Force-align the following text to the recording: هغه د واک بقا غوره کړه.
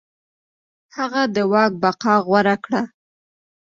هغه 0.97 1.21
د 1.35 1.37
واک 1.51 1.71
بقا 1.81 2.15
غوره 2.27 2.55
کړه. 2.63 2.81